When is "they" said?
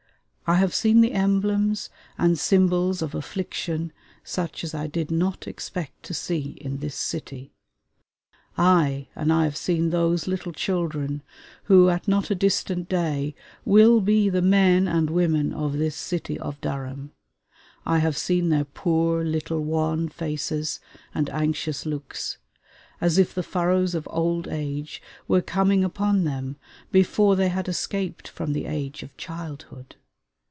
27.37-27.47